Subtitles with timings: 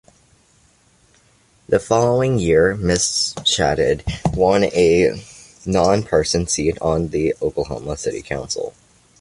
[1.69, 3.45] The following year, Mr.
[3.45, 5.23] Shadid won a
[5.63, 8.73] non-partisan seat on the Oklahoma City Council.